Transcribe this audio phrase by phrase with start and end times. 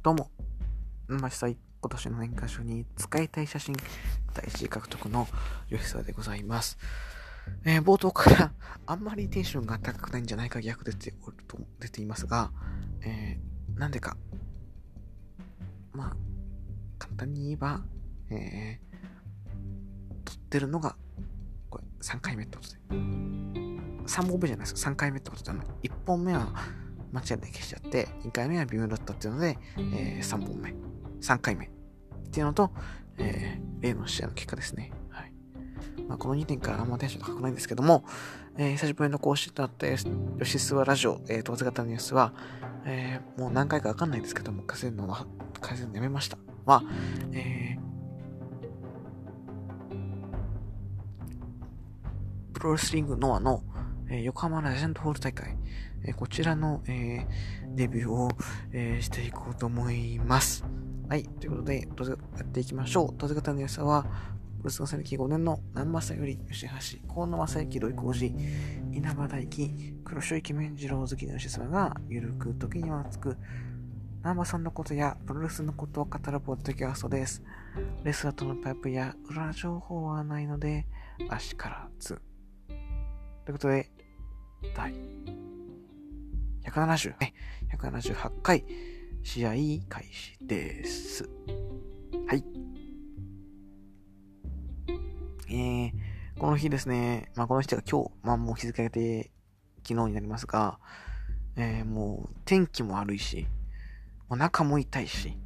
[0.00, 0.30] どうも、
[1.08, 1.56] まさ今
[1.90, 3.74] 年の年間賞に使いたい写真
[4.32, 5.26] 第1位獲得の
[5.68, 6.78] 吉沢でございます。
[7.64, 8.52] えー冒頭から
[8.86, 12.52] あんまりテンションが高くないんじゃないか逆出ておると出ていますが、
[13.02, 14.16] えーなんでか、
[15.92, 16.16] まあ、
[16.98, 17.80] 簡単に言えば、
[18.30, 18.88] えー
[20.24, 20.94] 撮ってるのが、
[21.70, 22.78] これ3回目ってことで。
[24.06, 26.52] 3本目じゃないですか3回目ってことで、あの1本目は
[27.12, 30.74] 間違いで消しちゃって、2回目は微妙だったっていうので、え3本目、
[31.20, 31.70] 3回目っ
[32.30, 32.70] ていうのと、
[33.18, 34.90] えー例の試合の結果ですね。
[35.08, 35.32] はい。
[36.08, 38.04] まあ、この2点からあんまテンション高くないんですけども、
[38.56, 42.32] えー久しぶりの更新となった吉諏訪ラジオ、えー、当然型のニュースは、
[42.84, 45.26] えーもう何回かわかんないですけども、改善のは、
[45.60, 46.38] 改善やめました。
[46.66, 46.82] は、
[47.32, 47.88] えー
[52.52, 53.62] プロレスリングノアの、
[54.10, 55.56] えー横浜レジェンドホール大会、
[56.04, 58.28] えこちらの、えーデビューを、
[58.72, 60.64] えーしていこうと思います。
[61.08, 61.24] はい。
[61.24, 63.14] ということで、どうぞやっていきましょう。
[63.16, 64.04] 当然型の良さは、
[64.58, 73.36] プロレスの歴5年の南正より吉橋、河野正幸、土井浩二、稲葉大輝、黒潮池面次郎好きの吉様が、ゆるく時には熱く、
[74.18, 77.42] 南波さんのことやプロレスのことを語るポッドキャストです。
[78.02, 80.86] レスラーとのパイプや裏情報はないので、
[81.28, 82.20] 足からず。
[83.44, 83.90] ということで、
[84.76, 84.92] 第
[86.70, 87.34] 170、ね、
[87.72, 88.64] 178回、
[89.22, 89.50] 試合
[89.88, 91.28] 開始です。
[92.26, 92.44] はい。
[95.50, 95.92] えー、
[96.38, 99.30] この日ですね、まあこの日が今日、まあもう日付がて
[99.82, 100.78] 昨日になりますが、
[101.56, 103.46] えー、もう天気も悪いし、
[104.28, 105.38] お腹も痛いし、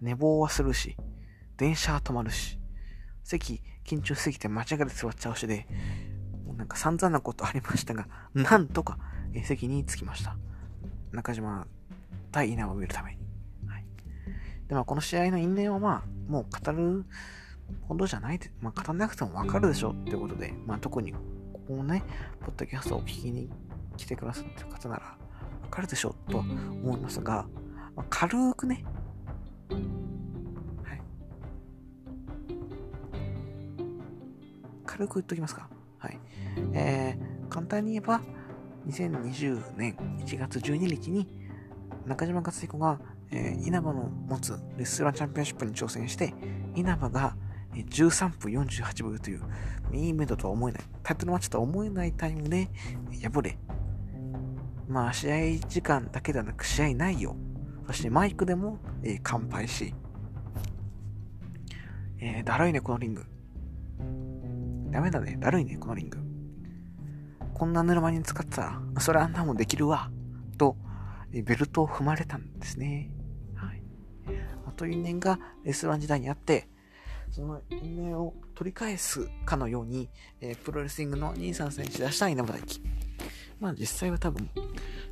[0.00, 0.96] 寝坊はするし、
[1.56, 2.60] 電車は止まるし、
[3.24, 5.66] 席、緊張しすぎて間違えて座っちゃうしで、
[6.46, 8.98] もうなんか散々なことありましたが、なんとか、
[9.44, 10.36] 席に着きました。
[11.12, 11.66] 中島
[12.32, 13.18] 対稲葉を見るために。
[13.66, 13.84] はい。
[14.68, 17.04] で、まあ、この試合の因縁はまあ、もう語る
[17.82, 21.18] ほどじゃないで、まあ、語らなくてもわかるでしょってことで、まあ、特に、こ
[21.68, 22.02] このね、
[22.40, 23.50] ポッドキャストを聞きに
[23.96, 25.16] 来てくださってる方なら、
[25.62, 27.46] わかるでしょうと思いますが、
[27.96, 28.84] まあ、軽くね、
[29.70, 31.00] はい。
[34.86, 35.68] 軽く言っときますか。
[35.98, 36.18] はい。
[36.72, 38.20] えー、簡単に言えば、
[38.88, 41.28] 2020年1月12日に
[42.06, 42.98] 中島克彦が、
[43.30, 46.32] えー稲葉の持つレストランチャンピオンシップに挑戦して
[46.74, 47.36] 稲葉が
[47.74, 49.42] 13分48秒という
[49.90, 52.70] メインイベントとは思えないタイトルマッチとは思えないタイムで
[53.12, 53.58] えー敗れ
[54.88, 55.36] まあ試合
[55.68, 57.36] 時間だけではなく試合内容
[57.86, 59.94] そしてマイクでも、えー乾杯し、
[62.20, 63.24] えーだるいねこのリング。
[64.90, 66.18] ダメだねだるいねこのリング。
[67.58, 70.10] こんなぬるまに使ってたら、それあんなもんできるわ、
[70.56, 70.76] と、
[71.30, 73.10] ベルトを踏まれたんですね。
[73.54, 73.82] はい。
[74.76, 76.68] という因縁がレスラン時代にあって、
[77.30, 80.08] その因縁を取り返すかのように、
[80.40, 82.80] えープロレスリングの兄さん選手出した稲葉大輝。
[83.60, 84.48] まあ実際は多分、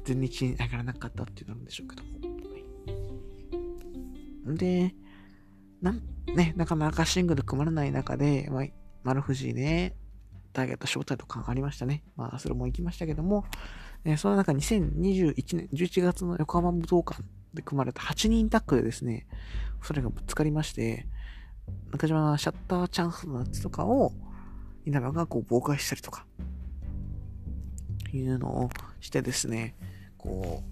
[0.04, 2.10] 全日に上がらなかったっていうのなんでしょうけども。
[2.10, 2.26] はい
[4.54, 4.94] で、
[5.82, 6.02] なん、
[6.34, 8.64] ね、なかなかシングル組まれない中で、まあ、
[9.02, 9.96] 丸藤で、
[10.56, 12.02] ターゲット招待とかありましたね。
[12.16, 13.44] まあ、それも行きましたけども、
[14.04, 17.22] えーその中2021年11月の横浜武道館
[17.54, 19.26] で組まれた8人タッグでですね、
[19.82, 21.06] それがぶつかりまして、
[21.92, 24.12] 中島がシャッターチャンスのやつとかを、
[24.84, 26.24] 稲葉がこう妨害したりとか、
[28.12, 29.74] いうのをしてですね、
[30.16, 30.62] こ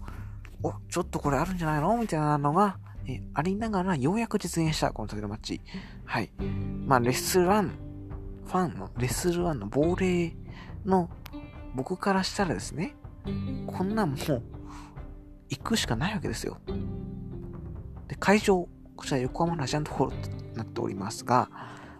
[0.62, 1.96] う、お、ちょっとこれあるんじゃないの？
[1.98, 5.60] みたいなのが、えありながらようやく実現した、この時のマッチ。
[6.04, 6.30] はい。
[6.86, 7.72] まあ、レッスラン、
[8.46, 10.34] ファンのレスルワンの亡霊
[10.84, 11.10] の
[11.74, 12.94] 僕からしたらですね、
[13.66, 14.42] こんなんもう
[15.48, 16.58] 行くしかないわけですよ。
[18.06, 21.48] で、会場、こちら横浜ラジアントホールとなっておりますが、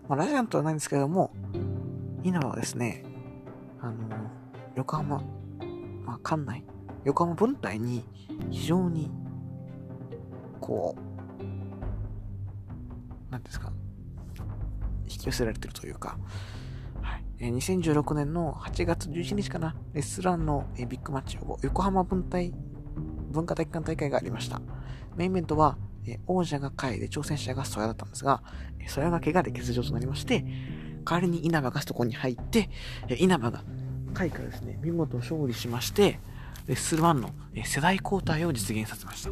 [0.09, 1.33] まあ、ラジアントはないんですけども、
[2.23, 3.05] 稲葉はですね、
[3.81, 3.95] あの、
[4.77, 5.23] 横浜、
[6.05, 6.65] まあ、館内、
[7.05, 8.05] 横浜分隊に
[8.51, 9.11] 非常に、
[10.61, 11.03] こう、
[13.33, 13.73] なんですか、
[15.09, 16.19] 引き寄せられてるというか、
[17.03, 22.53] はいえー2016年の8月11日かな、レスランの、えービッグマッチを横浜分隊
[23.31, 24.61] 文化体育館大会がありました。
[25.17, 28.43] メインイベントは、えー王者が会で挑戦者がソヤだったんですが、
[28.79, 30.45] えーソヤが怪我で欠場となりまして、
[31.05, 32.71] 代わりに稲葉がそこに入って、
[33.09, 33.63] えー稲葉が
[34.15, 36.21] 会からですね、見事勝利しまして、
[36.67, 39.31] レッスル1の、えー世代交代を実現させました。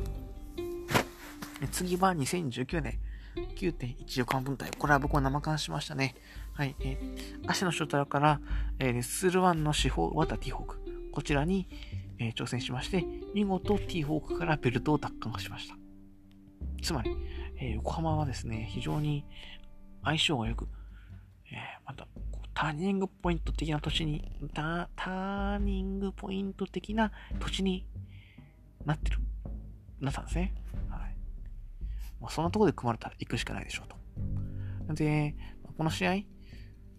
[1.60, 2.98] えー次は2019年、
[3.36, 4.70] 9.1横浜分隊。
[4.78, 6.14] これは僕は生感しましたね。
[6.52, 6.76] はい。
[6.80, 8.40] えー足のショートから、
[8.78, 10.78] えーレッスル1の司法、渡ティーホーク。
[11.12, 11.68] こちらに、
[12.18, 15.76] えー挑戦しまして、見事ティーホークからベルトを奪還しました。
[16.82, 17.16] つまり、
[17.58, 19.24] えー、横浜はですね、非常に
[20.04, 20.68] 相性が良く、
[21.50, 21.56] えー、
[21.86, 22.08] また、
[22.54, 27.86] ターニングポイント的な土地に、ターニングポイント的な土地に
[28.84, 29.18] なってる、
[30.00, 30.54] なったんですね。
[30.90, 31.11] はい。
[32.22, 33.88] まあ、そんなとこで組まれたら行くしかないでしょう
[34.88, 34.94] と。
[34.94, 35.34] で、
[35.76, 36.16] この試合、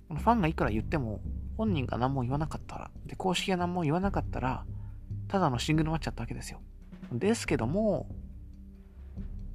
[0.10, 1.22] このファンがいくら言っても、
[1.58, 4.66] 本人が何も言わなかったら、で、公式が何も言わなかったら、
[5.28, 6.60] ただのシングルマッチだったわけですよ。
[7.12, 8.08] ですけども、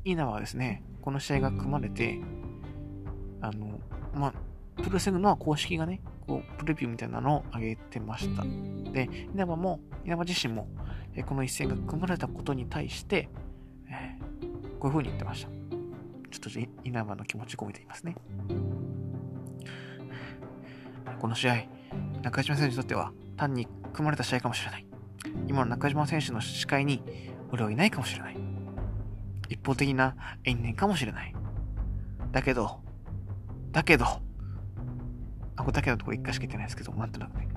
[0.04, 2.18] 稲葉はですね、この試合が組まれて、
[3.40, 3.78] あの、
[4.14, 4.34] まあ、
[4.82, 8.44] プロレスリングの公式がね、こう、プレビューみたいなのを上げてました。
[8.92, 10.68] で、稲葉も、稲葉自身も、
[11.14, 13.28] えこの一戦が組まれたことに対して、
[14.78, 15.57] こういう風に言ってました。
[16.30, 18.16] ちょっと稲葉の気持ち込めていますね。
[21.20, 21.64] この試合、
[22.22, 24.86] 中島選手にとっては単に組まれた試合かもしれない。
[25.46, 27.02] 今の中島選手の視界に
[27.50, 28.36] 俺はいないかもしれない。
[29.48, 30.14] 一方的な
[30.44, 31.34] 因縁かもしれない。
[32.30, 32.80] だけど、
[33.72, 34.20] だけど、あ、
[35.56, 37.48] これだけのところ一回しか言ってないですけど、なんとなくね。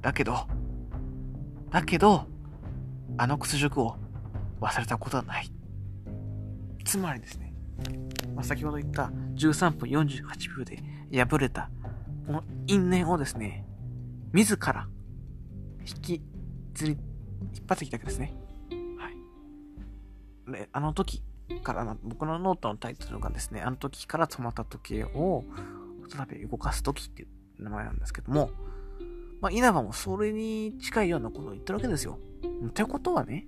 [0.00, 0.46] だけど、
[1.70, 2.26] だけど、
[3.16, 3.96] あの屈辱を
[4.60, 5.50] 忘れたことはない。
[6.84, 7.43] つまりですね、
[8.34, 10.82] まあ、先ほど言った13分48秒で
[11.24, 11.70] 敗れた、
[12.26, 13.64] この因縁をですね、
[14.32, 14.88] 自ら
[15.86, 16.22] 引き
[16.74, 17.00] ずり、引っ
[17.66, 18.34] 張ってきたわけですね。
[18.98, 19.10] は
[20.48, 20.52] い。
[20.52, 21.22] で、あの時
[21.62, 25.44] からな、僕のノートのタイトルがですね、あの時から止まった時計を
[26.08, 28.50] 再び動かす時っていう名前なんですけども、
[29.40, 32.18] まあ、稲葉もそれに近いようなことを言ってるわけですよ。
[32.66, 33.46] ってことはね、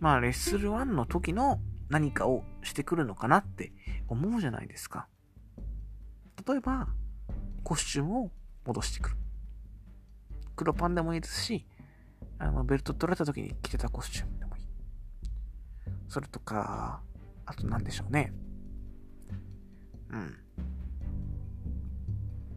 [0.00, 3.72] まあ、レッスル1の時の何かをしてくるのかなって
[4.08, 5.08] 思うじゃないですか。
[6.46, 6.88] 例えば、
[7.62, 8.30] コスチュームを
[8.66, 9.16] 戻してくる。
[10.56, 11.66] 黒パンでもいいですし、
[12.38, 14.62] あの、ベルト取られた時に着てたコスチュームでもいい。
[16.08, 17.02] それとか、
[17.46, 18.32] あと何でしょうね。
[20.10, 20.38] うん。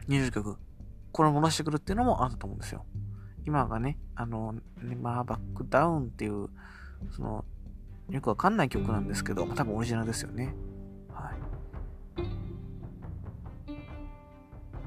[0.08, 0.56] 20曲、
[1.12, 2.84] これを戻してくるっていうのもあったと思うんですよ。
[3.44, 6.48] 今がね、あの、ネマーバックダウンっていう、
[7.12, 7.44] その、
[8.10, 10.54] よくわかんない曲なんですけど、まあ、多分オリジナルですよね。
[11.12, 11.34] はい。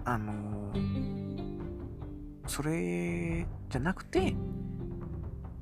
[0.06, 4.36] あのー、それじゃなくて、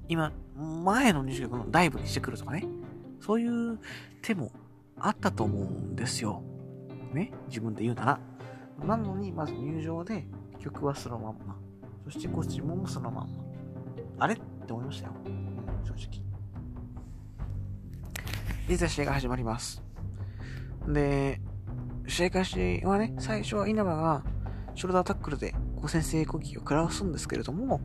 [0.08, 2.66] 今、前の20曲のダイブにしてくるとかね。
[3.20, 3.80] そういう
[4.22, 4.52] 手も
[5.00, 6.44] あったと思うんですよ。
[7.14, 7.32] ね。
[7.48, 8.20] 自分で言うなら。
[8.86, 10.26] なのに、まず入場で
[10.60, 11.58] 曲はそのまんま。
[12.06, 14.26] そしてコスチュームもそのまんま。
[14.26, 14.36] あれ？
[14.36, 15.14] って思いましたよ。
[15.84, 16.27] 正直。
[18.70, 19.82] いざ試合が始まります。
[20.88, 21.40] で、
[22.08, 24.24] 試合開始はね、最初は稲葉が
[24.76, 25.56] ショルダータックルで
[25.88, 27.80] 先制攻撃を食らわすんですけれども、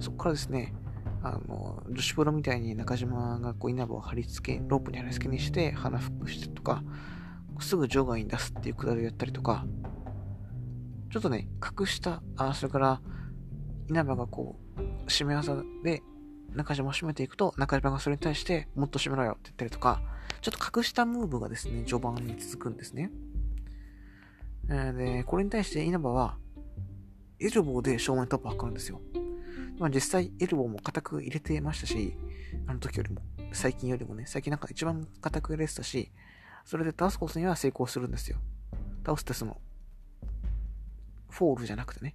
[0.00, 0.74] そこからですね、
[1.22, 6.82] あの、女子プロみたいに中島がこう稲葉を貼り付け、ロープに貼り付けにして鼻フックしてとか、
[7.60, 9.64] すぐ場外に出すっていうくだりをやったりとか、
[11.10, 13.00] ちょっとね、隠した、あ、それから、
[13.88, 15.54] 稲葉がこう、締め技
[15.84, 16.02] で
[16.54, 20.02] 中島を締めていくと、中島がそれに対して、もっと締めろよって言ったりとか、
[20.44, 23.10] ちょっと隠したムーブがですね、序盤に続くんですね。
[24.68, 26.36] で、これに対して稲葉は、
[27.40, 29.00] エルボーで正面突破を図るんですよ。
[29.78, 32.18] まあ実際、エルボーも固く入れてましたし、
[32.66, 36.12] あの時よりも、最近よりもね、最近なんか一番固く入れてたし、
[36.66, 38.36] それで倒すことには成功するんですよ。
[39.06, 39.58] 倒すってその、
[41.30, 42.12] フォールじゃなくてね、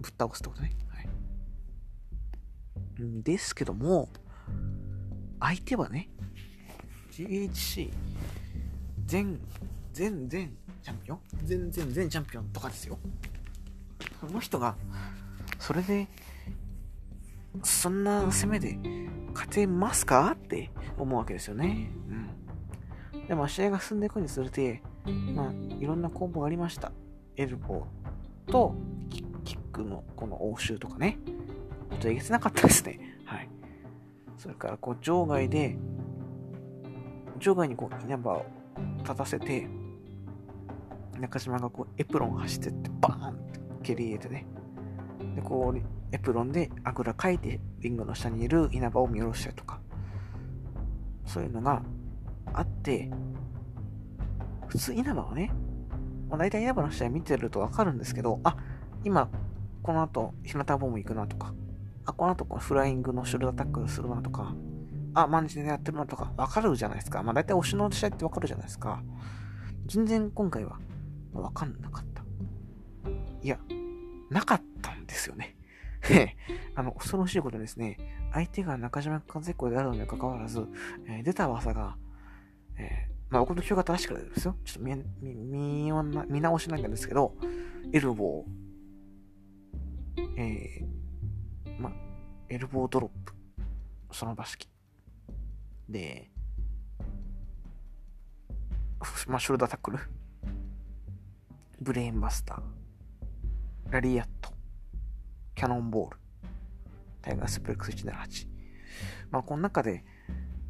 [0.00, 0.70] ぶっ倒すってことね。
[0.86, 1.08] はい。
[3.24, 4.08] ですけども、
[5.40, 6.08] 相手はね、
[7.12, 7.90] GHC
[9.06, 9.40] 全、
[9.92, 11.20] 全、全チャンピオン？
[11.44, 12.98] 全然全チャンピオンとかですよ。
[14.20, 14.76] その人が、
[15.58, 16.06] それで、
[17.62, 18.78] そんな攻めで
[19.32, 20.32] 勝てますか？
[20.32, 21.90] って思うわけですよね。
[23.14, 23.26] うん。
[23.26, 24.82] でも試合が進んでいくにつれて、
[25.34, 26.92] まあ、いろんなコンボがありました。
[27.36, 28.74] エルボーと
[29.08, 29.22] キ
[29.54, 31.18] ックのこの応酬とかね。
[31.90, 33.09] ちょっとえげつなかったですね。
[34.40, 35.76] それからこう場外で、
[37.40, 38.46] 場外にこう稲葉を
[39.02, 39.68] 立たせて、
[41.20, 44.46] 中島がこうエプロン走ってってバーンって蹴り入れてね。
[45.36, 45.78] で、こう
[46.16, 49.78] エプロンであぐらかいてリングの下にいる稲葉を見下ろしたりとか、
[51.26, 51.82] そういうのが
[52.54, 53.10] あって、
[54.68, 55.52] 普通稲葉はね、
[56.30, 58.56] まあ、大体稲葉の試合見てるとわかるんですけど、あ、
[59.04, 59.28] 今、
[59.82, 61.52] この後、日向ボム行くなとか、
[62.04, 64.54] あ、この後このフライングのショルダータックルするなとか、
[65.14, 67.22] あ、マンジでやってるなとか、わかるじゃないですか。
[67.22, 69.02] まあ大体推しの試合ってわかるじゃないですか。
[69.86, 70.78] 全然今回は、
[71.32, 72.22] わかんなかった。
[73.42, 73.58] いや、
[74.30, 75.56] なかったんですよね。
[76.74, 77.98] あの、恐ろしいことですね、
[78.32, 80.66] 相手が中島和彦であるのにかかわらず、
[81.06, 81.96] えー、出た技が、
[82.78, 84.56] えー、まあ、僕の記憶が正しくないですよ。
[84.64, 85.92] ちょっと見見見
[86.28, 87.34] 見直しなんですけど、
[87.92, 90.99] エルボー、えー、
[91.80, 91.92] まあ、
[92.50, 93.32] エルボードロップ、
[94.12, 94.68] その場式。
[95.88, 96.30] で、
[99.26, 99.98] まあ、ショルダータックル、
[101.80, 104.50] ブレーンバスター、ラリアット、
[105.54, 106.18] キャノンボール、
[107.22, 108.46] タイガースプレックス178。
[109.30, 110.04] まあ、この中で、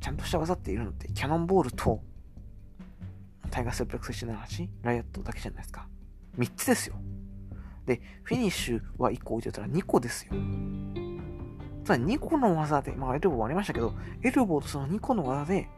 [0.00, 2.04] ちゃんとした技っているのって、キャノンボールと、
[3.50, 5.88] タイガースプレックス178、ライアットだけじゃないですか。
[6.38, 6.94] 3つですよ。
[7.90, 10.32] で、フィニッシュは1個置いてたら2個ですよ。
[11.84, 15.68] ただ2個の技で、まあエルボーもありましたけど、エルボーとその2個の技で、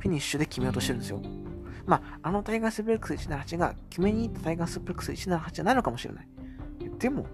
[0.00, 1.22] フィニッシュで決めようとしてるんですよ。
[1.86, 6.28] まあ、あのタイガースプレックス178が決めに行ったタイガースプレックス178じゃないのかもしれない。
[6.98, 7.26] でも、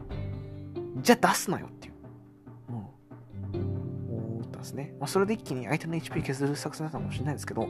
[1.02, 1.94] じゃあ出すなよっていう。
[2.68, 4.36] うん。
[4.36, 4.94] 思ったんですね。
[5.00, 7.66] まあ、それで一気に相手の HP 削る作戦だったかもしれないですけど、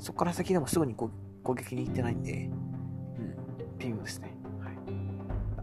[0.00, 1.10] そこから先でもすぐに攻
[1.54, 4.35] 撃に行ってないんで、うん、微妙ですね。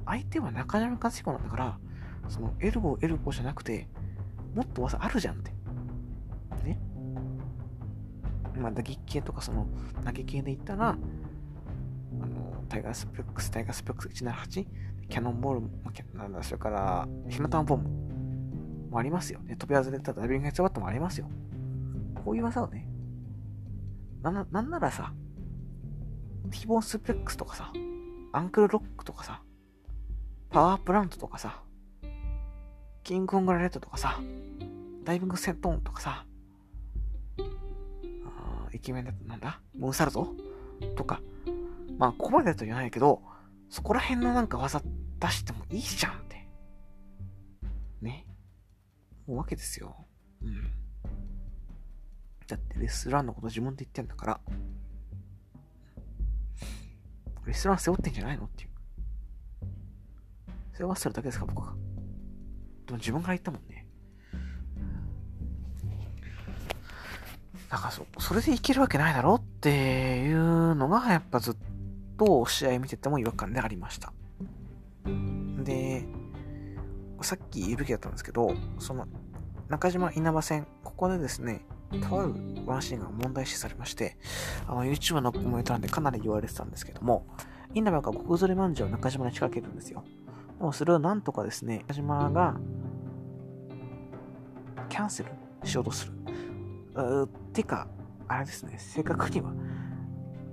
[0.05, 1.79] 相手は中島和彦なんだから、
[2.29, 3.87] そのエルボー、エルボーじゃなくて、
[4.55, 5.51] もっと技あるじゃんって。
[6.63, 6.79] ね。
[8.57, 9.67] まあ、打撃系とかその
[10.05, 10.95] 投げ系で言ったら、あ
[12.25, 14.67] の、タイガースプレックス、タイガースプレックス178、
[15.09, 15.69] キャノンボールも、
[16.13, 17.89] なんだ、それから、火の玉ボム
[18.89, 19.55] もありますよね。
[19.55, 21.29] 飛び外れたダビングヘッドバットもありますよ。
[22.23, 22.87] こういう技をね、
[24.21, 25.13] な、なんならさ、
[26.51, 27.73] ティボンスプレックスとかさ、
[28.31, 29.41] アンクルロックとかさ、
[30.53, 31.63] パワープラントとかさ、
[33.03, 34.19] キングコングラレットとかさ、
[35.03, 36.27] ダイビングセントーンとかさ、
[37.39, 39.59] あイケメンだとなんだ？
[39.73, 40.35] ムーンサルト
[40.95, 41.21] とか、
[41.97, 43.23] まあ、ここまでだと言わないけど、
[43.67, 44.79] そこら辺のなんか技
[45.19, 46.47] 出してもいいじゃんって。
[48.03, 48.27] ね。
[49.25, 50.05] もうわけですよ。
[50.43, 50.71] うん。
[52.45, 54.39] だってレスランのこと自分で言ってんだから、
[57.47, 58.69] レスラン背負ってんじゃないのっていう。
[60.77, 61.73] 背負わせてるだけですか、僕が。
[62.85, 63.87] でも自分から言ったもんね。
[67.69, 71.55] だからそ、それでいけるわけないだろっていうのが、やっぱずっ
[72.17, 74.13] と試合見てても違和感でありました。
[75.63, 76.05] で、
[77.21, 79.07] さっき言うべきだったんですけど、その、
[79.69, 81.65] 中島稲葉戦、ここでですね、
[82.09, 82.33] とある
[82.65, 84.17] ワンシーンが問題視されまして、
[84.67, 87.25] あの、YouTube のコメント欄でかなり言われてたんですけども、
[87.73, 90.03] 稲葉が極ずれまんじゅうを中島に仕掛けるんですよ。
[90.63, 92.55] でもそれをなんとかですね、中島が、
[94.87, 95.29] キャンセル
[95.65, 96.13] しようとする。
[97.23, 97.89] うてか、
[98.29, 99.51] あれですね、正確には、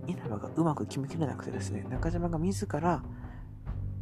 [0.08, 3.04] 稲葉がうまく決めきれなくてですね、中島が自ら、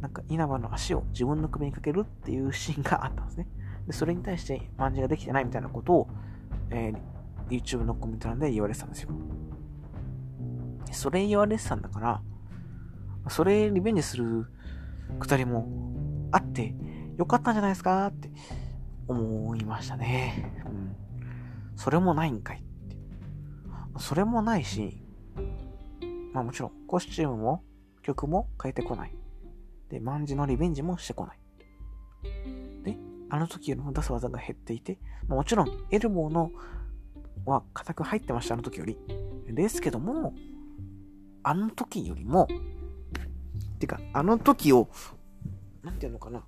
[0.01, 3.47] なんか稲葉の足を自分の首にかけるっていうシーンがあったんですね。
[3.85, 6.07] でそれに対して万字ができてないみたいなことを、
[6.71, 9.11] えー、YouTube のコメント欄で言われてたんですよ。
[10.91, 12.21] それ言われてたんだから、
[13.27, 14.47] それリベンジする
[15.19, 15.88] くだりも
[16.31, 16.73] あって
[17.17, 18.31] よかったんじゃないですかって
[19.07, 20.63] 思いましたね。
[20.65, 20.95] うん。
[21.75, 22.97] それもないんかいって。
[23.97, 25.03] それもないし、
[26.33, 27.63] まあもちろんコスチュームも
[28.01, 29.15] 曲も変えてこない。
[29.89, 31.39] で、万字のリベンジもしてこない。
[32.83, 32.97] で、
[33.29, 36.51] あの時よりも出す技が減っていて、まあ、もちろんエルボーの
[37.45, 38.97] は固く入ってました、あの時より。
[39.47, 40.33] ですけども、
[41.43, 42.47] あの時よりも、
[43.79, 44.89] てか、あの時を、
[45.83, 46.43] なんていうのかな。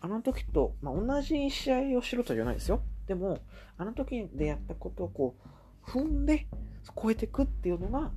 [0.00, 2.82] あの時と、まあ、同じ試合をしろとは言わないですよ。
[3.06, 3.38] でも、
[3.78, 5.36] あの時でやったことをこ
[5.86, 6.46] う、踏んで、
[7.00, 8.10] 超えていくっていうのが、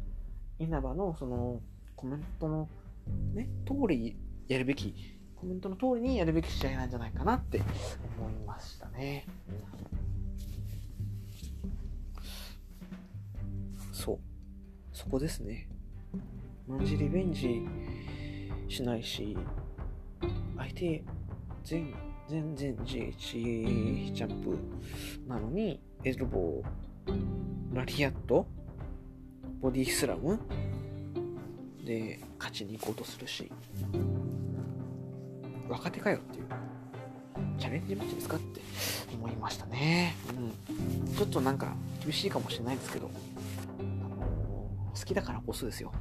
[0.57, 1.61] 稲葉のその
[1.95, 2.69] コメントの
[3.33, 4.17] ね、通り
[4.47, 4.95] やるべき、
[5.35, 7.61] コメントの通りにやるべき試合なんじゃないかなって
[8.17, 9.25] 思いましたね。
[13.91, 14.19] そう。
[14.93, 15.67] そこですね。
[16.67, 17.61] マジリベンジ
[18.67, 19.37] しないし、
[20.57, 21.03] 相手
[21.63, 21.93] 全、
[22.27, 24.57] 全然 GH ジャンプ
[25.27, 28.47] なのに、エルボー、ラリアット、
[29.61, 30.39] ボディスラム
[31.83, 33.51] で勝ちに行こうとするし、
[35.67, 36.45] 若手かよっていう、
[37.57, 38.61] チャレンジマッチですかって
[39.13, 40.15] 思いましたね。
[40.37, 41.15] うん。
[41.15, 43.09] ちょっとなんか厳しいかもしれないですけど、
[44.93, 45.91] 好きだからこそですよ。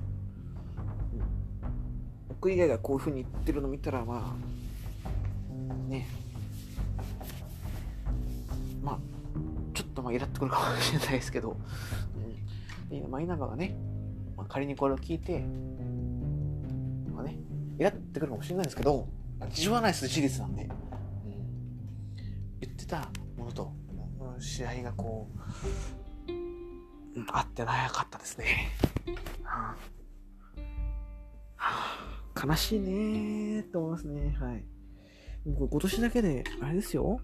[2.44, 6.06] うん、僕以外がこういう風に言ってるの見たら、まあ、ね、
[8.82, 8.98] まあ、
[9.72, 11.56] ちょっとまあイラってくるかもしれないですけど、
[12.90, 13.74] うん、でマイナンバーがね、
[14.36, 15.40] まあ、仮にこれを聞いて、
[17.14, 17.38] まあね、
[17.78, 19.08] イラってくるかもしれないですけど、
[19.50, 20.64] 事情はないです、事実なんで。
[20.64, 20.68] うん、
[22.60, 23.72] 言ってたものと、
[24.38, 25.40] 試合がこう、
[27.32, 28.70] 合ってなかったですね。
[29.42, 29.93] はあ、
[32.46, 34.36] 悲しいねーって思いますね。
[34.38, 34.64] はい。
[35.46, 37.20] 今年だけで、あれですよ。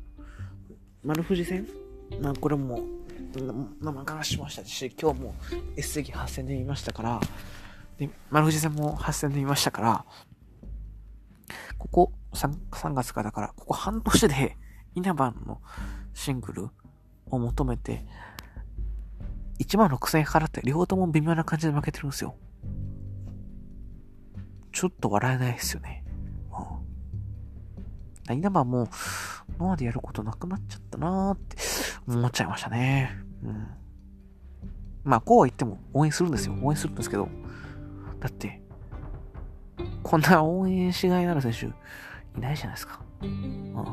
[1.03, 1.67] 丸富士戦
[2.21, 2.81] まあこれも
[3.81, 5.35] 生からしましたし、今日も
[5.77, 7.21] S 席8戦で見ましたから、
[7.99, 10.05] で、丸富士戦も8戦で見ましたから、
[11.79, 14.57] ここ 3, 3月からだから、ここ半年で
[14.95, 15.61] 稲葉の
[16.15, 16.69] シングル
[17.27, 18.05] を求めて、
[19.61, 22.35] 1万6000円払って両方とも微妙な感じで負けてるんですよ。
[24.73, 26.05] ちょっと笑えないですよね。
[28.29, 28.37] うん。
[28.37, 28.89] 稲葉も、
[29.57, 31.57] 今までやることなくなっちゃったなーって
[32.07, 33.11] 思っちゃいましたね。
[33.45, 33.67] うん。
[35.05, 36.55] まあ、こうは言っても応援するんですよ。
[36.62, 37.29] 応援するんですけど。
[38.21, 38.62] だって、
[40.03, 43.00] こんな応援しがいのある選手、いないじゃないですか。
[43.23, 43.73] うん。
[43.75, 43.87] やっ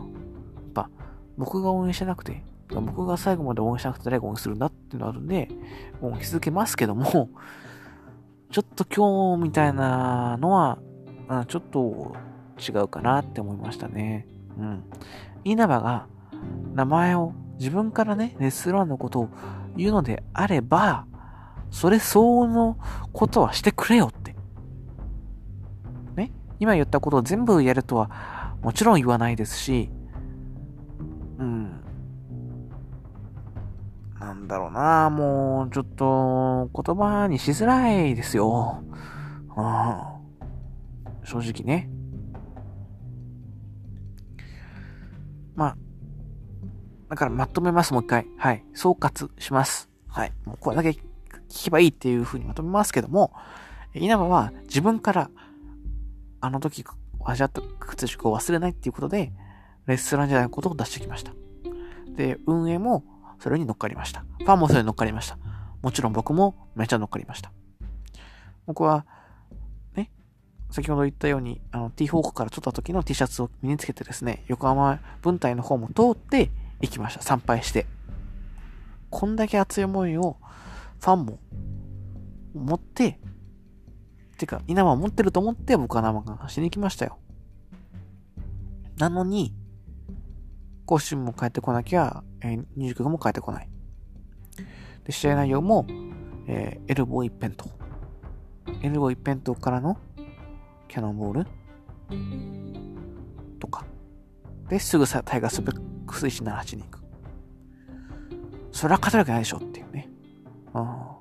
[0.73, 0.89] ぱ、
[1.37, 5.49] 僕が応援してなくて、僕が最後まで応援しなくて誰が応援するんだっていうのあるんで、
[6.01, 7.29] 応援し続けますけども、
[8.51, 10.79] ちょっと今日みたいなのは、
[11.47, 12.15] ちょっと
[12.57, 14.27] 違うかなって思いましたね。
[14.57, 14.83] うん。
[15.43, 16.07] 稲葉が
[16.73, 19.29] 名前を自分からね、レストランのことを
[19.75, 21.05] 言うのであれば、
[21.71, 22.77] それ相応の
[23.11, 24.35] ことはしてくれよって。
[26.15, 29.89] ね今言ったことを全部やるとはもちろん言わないですし、
[34.47, 38.83] だろうなもう、ちょっと、言葉にしづらいですよ。
[39.55, 40.17] うん。
[41.25, 41.89] 正直ね。
[45.55, 45.77] まあ、
[47.09, 48.27] だからまとめます、もう一回。
[48.37, 48.63] はい。
[48.73, 49.89] 総括します。
[50.07, 50.33] はい。
[50.45, 50.89] もうこれだけ
[51.49, 53.33] 聞けばいいっていう風にまとめますけども、
[53.93, 55.29] 稲葉は自分から、
[56.39, 56.85] あの時
[57.25, 59.33] 味わった靴下を忘れないっていうことで、
[59.85, 61.33] レストランじゃないことを出してきました。
[62.15, 63.03] で、運営も
[63.39, 64.25] それに乗っかりました。
[64.39, 65.37] ファンもそれに乗っかりました。
[65.81, 67.51] もちろん僕もめちゃ乗っかりました。
[68.65, 69.05] 僕は、
[69.95, 70.11] ね、
[70.71, 77.21] 先ほど言ったように、あの、T ホークから撮った時の T シャツを身につけてですね、横浜分隊の方も通って行きました。
[77.21, 77.85] 参拝して。
[79.09, 80.37] こんだけ熱い思いを
[80.99, 81.39] ファンも
[82.53, 83.19] 持って、
[84.37, 87.17] てか、稲葉持ってると思って僕は生観しに行きましたよ。
[88.97, 89.53] なのに、
[90.85, 93.69] 甲子園も帰ってこなきゃ、えー、入塾も帰ってこない。
[95.03, 95.85] で、試合内容も、
[96.47, 97.69] えー、エルボー一辺倒。
[98.81, 99.97] エルボー一辺倒からの
[100.87, 101.47] キャノンボール
[103.59, 103.85] とか。
[104.69, 106.99] で、すぐさ、タイガースベックス178に行く。
[108.71, 110.09] それは勝てるわけないでしょっていうね。
[110.73, 111.17] うん。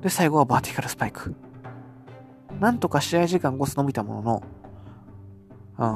[0.00, 1.34] で、最後はバーティカルスパイク。
[2.60, 4.42] なんとか試合時間5つ伸びたものの、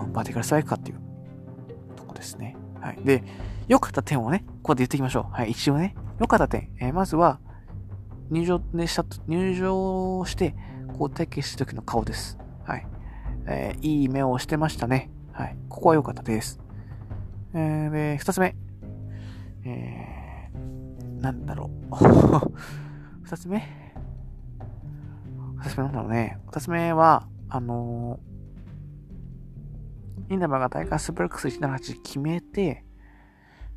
[0.05, 1.01] うん、バーティカルスパイクかっていう
[1.97, 2.57] とこですね。
[2.81, 2.99] はい。
[3.05, 3.23] で、
[3.69, 5.33] 良かった点をね、ここで言っていきましょう。
[5.33, 5.95] はい、一応ね。
[6.19, 6.71] 良かった点。
[6.81, 7.41] えー、まずは、
[8.31, 10.55] 入場ね、した、入場して、
[10.99, 12.39] こう体験した時の顔です。
[12.65, 12.87] はい。
[13.47, 15.11] えー、いい目をしてましたね。
[15.33, 15.57] はい。
[15.69, 16.61] ここは良かったです。
[17.55, 18.55] えー、で、二つ目。
[19.65, 21.97] えー、なんだろう。
[23.25, 23.63] 二つ目
[25.59, 26.39] 二つ目なんだろうね。
[26.47, 28.21] 二つ目は、あの
[30.31, 32.85] 稲葉がタイガースプレックス178決めて、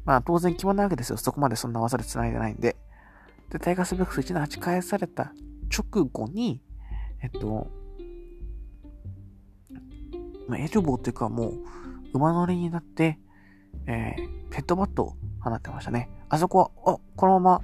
[0.06, 1.18] まあ当然決まんないわけですよ。
[1.18, 2.76] そこまでそんな技で繋いでないんで。
[3.50, 5.34] で、タイガースプレックス178返された
[5.76, 6.62] 直後に、
[7.22, 7.68] えっと、
[10.48, 11.54] まあ、エルボーっていうかもう
[12.14, 13.18] 馬乗りになって、
[13.88, 16.10] えー、ヘッドバットを放ってましたね。
[16.30, 17.62] あそこは、あ、このまま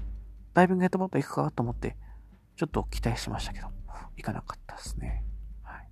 [0.53, 1.95] ダイビングヘッドバット行くかと思って、
[2.55, 3.67] ちょっと期待しましたけど、
[4.17, 5.23] 行かなかったですね。
[5.63, 5.89] はい。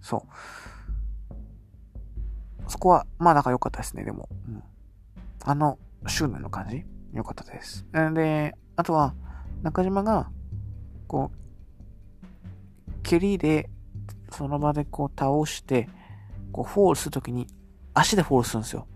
[0.00, 0.75] そう。
[2.68, 4.28] そこは、まあ仲良かったですね、でも。
[4.48, 4.62] うん、
[5.44, 6.84] あの、執念の感じ？
[7.12, 7.86] 良かったです。
[7.92, 9.14] で、あとは、
[9.62, 10.28] 中嶋が、
[11.06, 13.70] こう、蹴りで、
[14.30, 15.88] その場でこう倒して、
[16.52, 17.46] こう、フォールするときに、
[17.94, 18.86] 足でフォールするんですよ。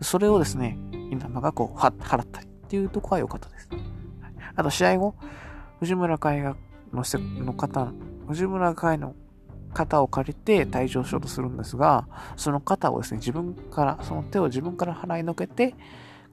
[0.00, 0.78] それをですね、
[1.10, 3.68] 稲葉がこう、は、払ったりっていうとこは良かったです。
[4.56, 5.14] あと、試合後、
[5.78, 6.56] 藤村海が、
[6.92, 7.92] のせ、の方、
[8.26, 9.14] 藤村海の
[9.72, 12.06] 肩を借りて退場しようとするんですが、
[12.36, 15.74] その肩をですね、自分から、その手を自分から払いのけて、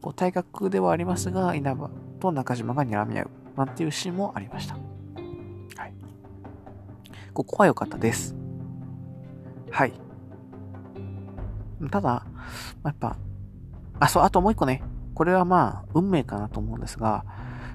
[0.02, 4.76] こう体格ではありますが、稲葉と中島が睨み合う、なんていうシーンもありました。
[4.76, 4.80] は
[5.88, 5.93] い。
[7.34, 8.36] ここは良かったです。
[9.71, 9.93] はい。
[11.91, 12.26] ただ、
[12.84, 13.17] やっぱ、
[14.00, 17.26] あ、そう、あともう一個ね、これはまあ、運命かなと思うんですが、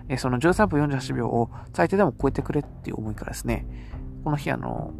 [0.08, 3.66] えその13分48秒を最低でも超えてくれっていう思いからですね、
[4.24, 4.92] この日あの、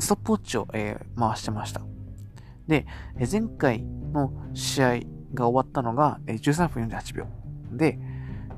[0.00, 1.82] ストップウォッチを、えー、回してました。
[2.66, 2.86] で、
[3.18, 4.98] え前回の試合
[5.34, 7.26] が終わったのが、え13分48秒。
[7.72, 7.98] で、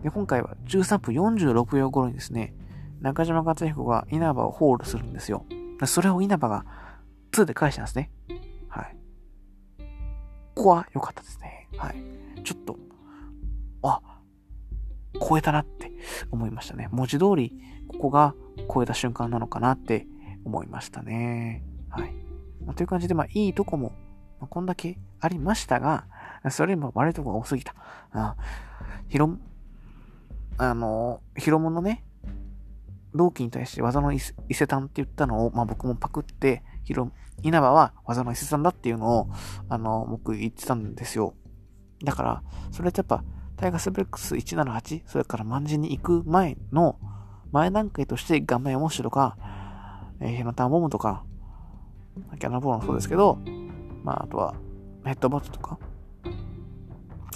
[0.03, 2.55] で今回は13分46秒頃にですね、
[3.01, 5.45] 中島克彦が稲葉をホールするんですよ。
[5.87, 6.65] それを稲葉が
[7.33, 8.11] 2で返したんですね。
[8.69, 8.97] はい。
[10.55, 11.69] ここは良かったですね。
[11.77, 12.43] はい。
[12.45, 12.77] ちょっと、
[13.83, 14.01] あ、
[15.21, 15.91] 超えたなって
[16.31, 16.89] 思いましたね。
[16.93, 17.53] 文字通り、
[17.89, 18.35] ここが
[18.73, 20.07] 超えた瞬間なのかなって
[20.45, 21.65] 思いましたね。
[21.89, 22.13] はい。
[22.65, 23.93] まあ、という感じで、まあ、いいとこも、
[24.41, 26.07] まあ、こんだけありましたが、
[26.51, 27.75] それも悪いとこが多すぎた。
[28.13, 28.37] あ、
[29.09, 29.37] ヒロ、
[30.59, 32.05] あの、ヒロモのね、
[33.15, 37.11] 同期に対して技の伊勢丹って言ったのを、まあ、僕もパクって、ヒロ、
[37.43, 39.29] 稲葉は技の伊勢丹だっていうのを、
[39.69, 41.35] あの、僕言ってたんですよ。
[42.05, 43.23] だから、それってやっぱ、
[43.57, 46.99] タイガースブレックス178、それから万人に行く前の、
[47.53, 49.37] 前段階として画面模試とか、
[50.23, 51.25] えー、ヘナタンボムとか、
[52.39, 53.39] キャナボーもそうですけど、
[54.05, 54.55] まあ、あとは、
[55.05, 55.79] ヘッドバットとか、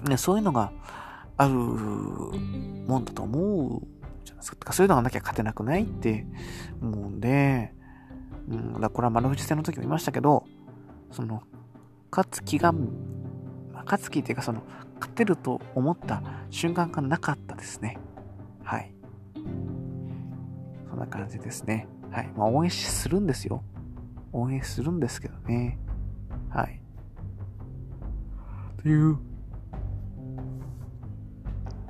[0.08, 0.72] ね、そういうのが
[1.36, 3.86] あるもんだと思う
[4.24, 4.72] じゃないですか。
[4.72, 6.26] そういうのがなきゃ勝てなくないって
[6.80, 7.74] 思うんで、
[8.48, 10.44] うん、だこれは丸藤戦の時も言いましたけど、
[11.10, 11.42] その、
[12.10, 12.72] 勝つ気が、
[13.84, 14.62] 勝つ気っていうかその、
[15.00, 17.98] 勝てると思った瞬間がなかったですね。
[18.62, 18.92] はい。
[20.88, 21.88] そんな感じですね。
[22.10, 22.32] はい。
[22.36, 23.62] まあ、応援するんですよ。
[24.32, 25.78] 応援するんですけどね。
[26.50, 26.80] はい。
[28.82, 29.18] という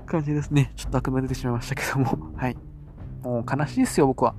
[0.07, 0.73] 感じですね。
[0.77, 2.33] ちょっと悪夢出てしまいましたけども。
[2.39, 2.57] はい。
[3.23, 4.35] もう悲しいですよ、僕は。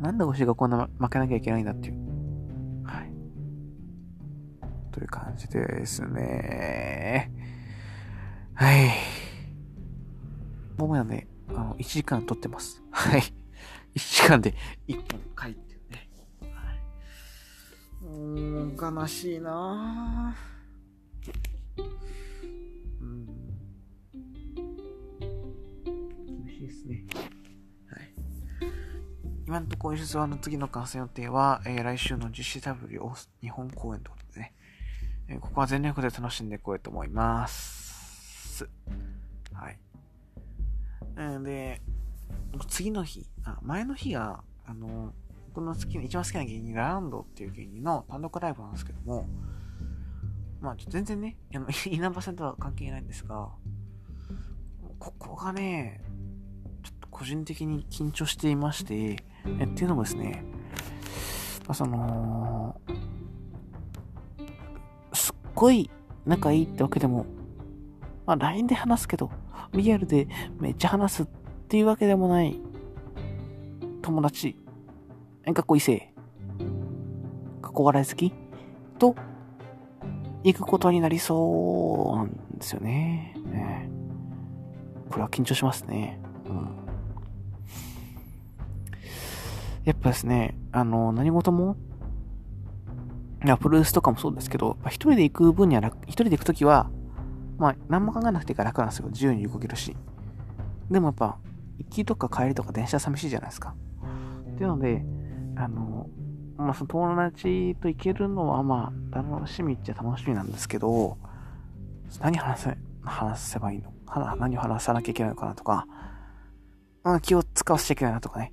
[0.00, 2.84] なんで推しがこんな負けなきゃいけないんだっていう。
[2.84, 3.12] はい。
[4.90, 7.32] という感じですね。
[8.54, 8.90] はい。
[10.76, 12.82] もうやね、あの、1時間撮ってます。
[12.90, 13.20] はい。
[13.20, 14.54] 1時間で
[14.88, 16.10] 1本書いてね。
[16.40, 18.06] はい。
[18.06, 20.54] うん、悲しいなぁ。
[29.46, 34.52] 今のところ、吉沢の次の観戦予定は、えー、来週の GCW 日本公演ということでね、
[35.28, 38.68] えー、ここは全力で楽しんでいこうと思います。
[39.52, 39.83] はい。
[41.42, 41.80] で、
[42.68, 45.12] 次の日、あ前の日が、あの、
[45.54, 49.28] 僕の好きな、一番好きな芸人、ラランドっていう芸人の単独ライブなんですけども、
[50.60, 53.50] まあ、全然ね、あの、 稲葉戦とは関係ないんですが、
[54.98, 56.00] ここがね、
[56.82, 59.24] ちょっと個人的に緊張していまして、
[59.60, 60.44] えっていうのもですね、
[61.66, 62.80] まあ、その、
[65.12, 65.90] すっごい
[66.26, 67.26] 仲いいってわけでも、
[68.26, 69.30] まあ LINE で話すけど、
[69.80, 71.26] リアルでめっちゃ話すっ
[71.68, 72.60] ていうわけでもない
[74.02, 74.56] 友達、
[75.54, 76.12] かっこいい性、
[77.62, 78.32] かっこ笑い好き
[78.98, 79.14] と
[80.44, 83.34] 行くことになりそうなんですよね。
[83.46, 83.88] ね
[85.08, 86.20] これは緊張しますね。
[86.46, 86.84] うん。
[89.84, 91.76] やっぱですね、あの、何事も、
[93.44, 96.90] いや、プロレスとかもそうですけど、一人で行く分には楽、一人で行くときは、
[97.58, 99.08] まあ、何も考えなくていいから楽なんですよ。
[99.08, 99.96] 自由に動けるし。
[100.90, 101.38] でもやっぱ、
[101.78, 103.74] 行きとか帰りとか電車寂しいじゃないですか。
[104.50, 105.04] っていうので、
[105.56, 106.08] あの、
[106.56, 111.16] まあ、その友達と行けるのは、まあ、楽しみっちゃ楽しみなんですけど、
[112.20, 113.92] 何話せ、話せばいいの？
[114.38, 115.86] 何を話さなきゃいけないのかなとか、
[117.02, 118.52] あ気を使わせちゃいけないなとかね。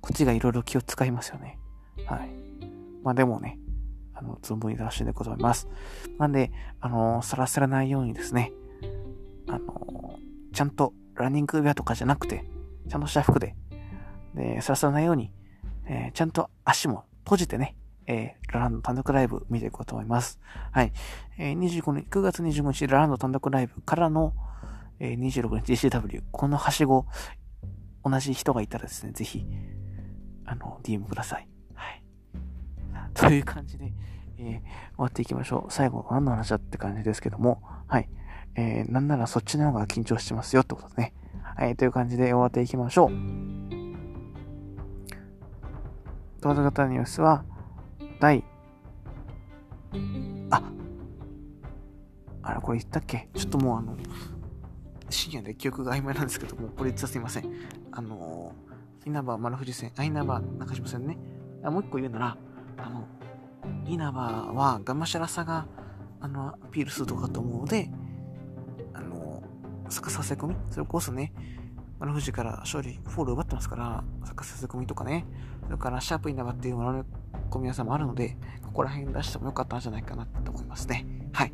[0.00, 1.58] こっちがいろいろ気を使いますよね。
[2.06, 2.30] はい。
[3.02, 3.58] まあでもね、
[4.14, 5.68] あの、存分に楽しんでいこうと思います。
[6.18, 8.52] なんで、あのさらさらないようにですね、
[9.48, 10.18] あの
[10.52, 12.44] ちゃんとランニングウェアとかじゃなくて、
[12.88, 13.56] ちゃんとした服で、
[14.34, 15.32] で、さらさらないように、
[15.86, 20.40] えー、ちゃんと足も閉じてね、えー、ラランド単独ライブ見ていこうと思います。
[20.72, 20.92] はい。
[21.38, 24.34] えー、25日、9月25日、ラランド単独ライブからの、
[24.98, 27.06] えー、26日 DCW、このはしご、
[28.04, 29.46] 同じ人がいたらですね、ぜひ、
[30.44, 31.48] あの、DM ください。
[33.14, 33.92] という感じで、
[34.38, 34.62] えー、終
[34.98, 35.72] わっていきましょう。
[35.72, 38.08] 最後、何の話だって感じですけども、はい。
[38.56, 41.14] えー、なんならそっちの方が緊張してますよってことですね。
[41.42, 43.10] はい、という感じで終わっていきましょう。
[46.40, 47.44] 動画型ニュースは、
[48.20, 48.44] 第、
[50.50, 50.62] あ、
[52.42, 53.28] あれ、これ言ったっけ？
[53.34, 53.96] ちょっともうあの、
[55.08, 57.44] 深夜で記憶が曖昧なんですけども、これ言ってたすいません。
[57.92, 58.64] あのー
[59.06, 61.18] 稲葉丸藤戦、あ、稲葉中島戦ね。
[61.62, 62.38] あもう一個言うなら、
[62.78, 63.06] あの、
[63.86, 65.66] 稲葉はがむしゃらさが、
[66.20, 67.90] あの、アピールするとかと思うので、
[68.92, 69.42] あの、
[69.88, 70.56] 逆させ込み？
[70.70, 71.32] それこそね、
[71.98, 75.26] 丸藤から勝利、フォール奪ってますから、逆させ込みとかね、
[75.64, 77.04] それからシャープ稲葉っていうもの
[77.50, 81.06] コミさんもあるので、ここら辺出してもよかったんじゃないかなと思いますね。
[81.32, 81.52] はい。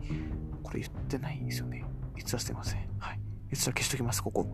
[0.62, 1.84] これ言ってないんですよね。
[2.16, 2.88] 実はすいません。
[2.98, 3.20] はい。
[3.50, 4.46] 実は消しときます、ここ。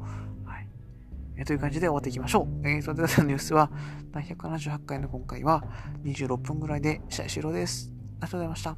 [1.37, 2.69] えー、という感じで終わっていきましょう。
[2.69, 3.71] えー、それではニュースは、
[4.11, 5.63] 第178回の今回は
[6.05, 7.93] 26分ぐらいで試合終了です。
[7.93, 8.77] ありがとうございました。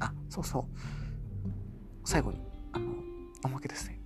[0.00, 0.64] あ、そうそう。
[2.04, 2.40] 最後に、
[2.72, 2.92] あの、
[3.44, 4.00] おまけですね。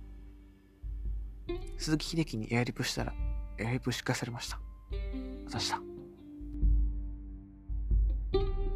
[1.77, 3.13] 鈴木秀樹にエアリプしたら、
[3.57, 4.59] エアリプし返されました。
[5.45, 5.63] また明
[8.63, 8.66] 日。